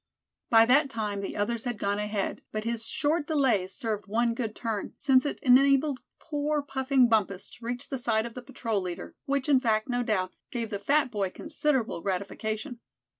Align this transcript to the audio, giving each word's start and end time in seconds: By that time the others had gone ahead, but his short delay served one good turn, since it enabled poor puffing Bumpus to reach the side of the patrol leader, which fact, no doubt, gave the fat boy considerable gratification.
By 0.49 0.65
that 0.65 0.89
time 0.89 1.21
the 1.21 1.37
others 1.37 1.65
had 1.65 1.77
gone 1.77 1.99
ahead, 1.99 2.41
but 2.51 2.63
his 2.63 2.87
short 2.87 3.27
delay 3.27 3.67
served 3.67 4.07
one 4.07 4.33
good 4.33 4.55
turn, 4.55 4.95
since 4.97 5.27
it 5.27 5.37
enabled 5.43 5.99
poor 6.17 6.63
puffing 6.63 7.07
Bumpus 7.07 7.51
to 7.51 7.63
reach 7.65 7.87
the 7.87 7.99
side 7.99 8.25
of 8.25 8.33
the 8.33 8.41
patrol 8.41 8.81
leader, 8.81 9.13
which 9.25 9.47
fact, 9.61 9.87
no 9.87 10.01
doubt, 10.01 10.33
gave 10.49 10.71
the 10.71 10.79
fat 10.79 11.11
boy 11.11 11.29
considerable 11.29 12.01
gratification. 12.01 12.79